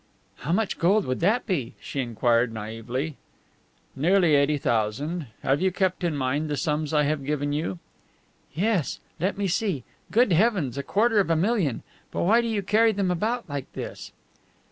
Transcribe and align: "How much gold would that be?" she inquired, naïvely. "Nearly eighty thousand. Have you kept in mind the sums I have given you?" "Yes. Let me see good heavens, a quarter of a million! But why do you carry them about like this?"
"How 0.37 0.51
much 0.51 0.79
gold 0.79 1.05
would 1.05 1.19
that 1.19 1.45
be?" 1.45 1.75
she 1.79 1.99
inquired, 1.99 2.51
naïvely. 2.51 3.17
"Nearly 3.95 4.33
eighty 4.33 4.57
thousand. 4.57 5.27
Have 5.43 5.61
you 5.61 5.71
kept 5.71 6.03
in 6.03 6.17
mind 6.17 6.49
the 6.49 6.57
sums 6.57 6.91
I 6.91 7.03
have 7.03 7.23
given 7.23 7.53
you?" 7.53 7.77
"Yes. 8.51 8.99
Let 9.19 9.37
me 9.37 9.47
see 9.47 9.83
good 10.09 10.31
heavens, 10.31 10.75
a 10.75 10.81
quarter 10.81 11.19
of 11.19 11.29
a 11.29 11.35
million! 11.35 11.83
But 12.09 12.23
why 12.23 12.41
do 12.41 12.47
you 12.47 12.63
carry 12.63 12.93
them 12.93 13.11
about 13.11 13.47
like 13.47 13.71
this?" 13.73 14.11